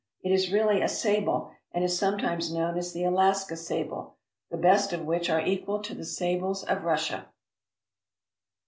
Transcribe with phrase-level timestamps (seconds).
[0.23, 4.15] It is really a sable, and is sometimes known as the Alaska sable,
[4.49, 7.27] the best of which are equal to the sables of Russia.